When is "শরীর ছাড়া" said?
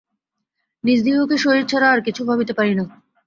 1.37-1.87